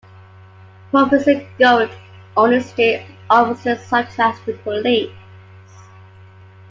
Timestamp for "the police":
4.47-5.11